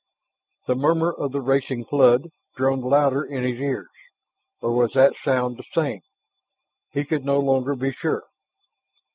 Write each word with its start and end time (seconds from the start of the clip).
The 0.65 0.73
murmur 0.73 1.13
of 1.13 1.31
the 1.31 1.41
racing 1.41 1.85
flood 1.85 2.31
drummed 2.55 2.83
louder 2.85 3.21
in 3.23 3.43
his 3.43 3.59
ears, 3.59 3.91
or 4.59 4.71
was 4.75 4.93
that 4.93 5.13
sound 5.23 5.57
the 5.57 5.63
same? 5.79 6.01
He 6.91 7.05
could 7.05 7.23
no 7.23 7.39
longer 7.39 7.75
be 7.75 7.91
sure. 7.93 8.23